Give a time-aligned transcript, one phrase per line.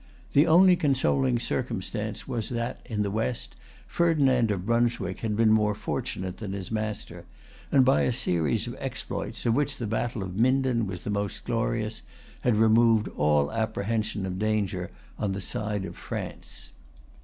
[0.31, 3.55] The only consoling circumstance was that, in the West,
[3.85, 7.25] Ferdinand of Brunswick had been more fortunate than his master;
[7.71, 11.43] and by a series of exploits, of which the battle of Minden was the most
[11.45, 12.01] glorious,
[12.41, 16.71] had removed all apprehension of danger on the side of France.